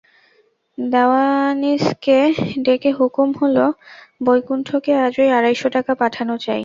দেওয়ানজিকে 0.77 2.19
ডেকে 2.61 2.91
হুকুম 2.99 3.29
হল– 3.39 3.59
বৈকুণ্ঠকে 4.25 4.91
আজই 5.05 5.29
আড়াইশো 5.31 5.67
টাকা 5.69 5.93
পাঠানো 5.95 6.33
চাই। 6.37 6.59